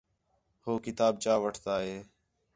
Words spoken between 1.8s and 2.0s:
ہِے